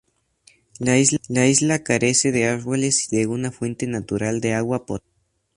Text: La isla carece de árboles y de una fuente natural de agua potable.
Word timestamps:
La 0.79 0.97
isla 0.97 1.83
carece 1.83 2.31
de 2.31 2.47
árboles 2.47 3.13
y 3.13 3.15
de 3.17 3.27
una 3.27 3.51
fuente 3.51 3.85
natural 3.85 4.41
de 4.41 4.55
agua 4.55 4.87
potable. 4.87 5.11